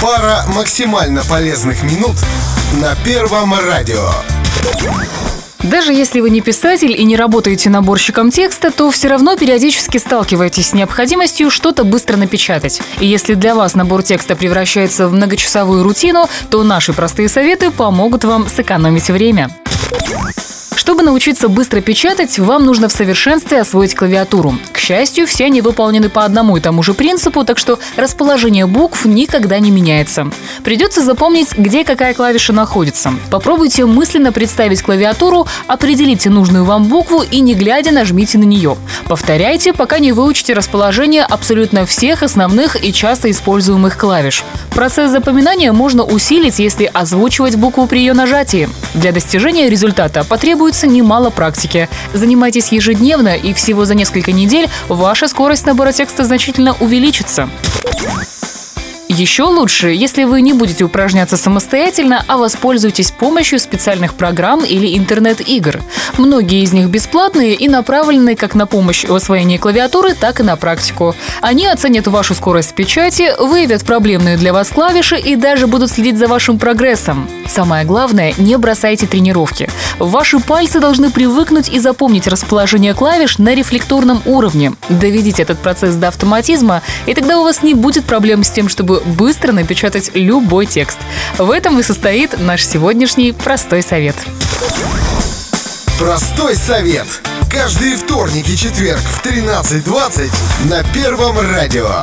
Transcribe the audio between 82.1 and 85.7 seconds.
расположение клавиш на рефлекторном уровне. Доведите этот